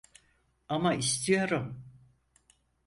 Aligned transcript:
Ama 0.69 0.93
istiyorum. 0.93 1.83